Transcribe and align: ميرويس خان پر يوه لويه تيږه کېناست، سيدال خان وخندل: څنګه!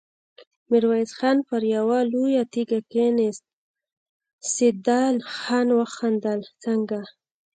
ميرويس 0.69 1.11
خان 1.19 1.37
پر 1.47 1.61
يوه 1.75 1.99
لويه 2.11 2.43
تيږه 2.53 2.79
کېناست، 2.91 3.43
سيدال 4.53 5.15
خان 5.37 5.67
وخندل: 5.79 6.41
څنګه! 6.63 7.01